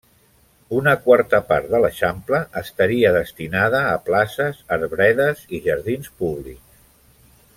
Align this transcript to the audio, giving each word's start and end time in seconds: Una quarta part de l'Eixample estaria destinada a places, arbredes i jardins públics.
Una 0.77 0.93
quarta 1.01 1.39
part 1.49 1.67
de 1.73 1.81
l'Eixample 1.83 2.39
estaria 2.61 3.11
destinada 3.17 3.83
a 3.91 3.93
places, 4.09 4.63
arbredes 4.79 5.47
i 5.59 5.61
jardins 5.69 6.11
públics. 6.23 6.83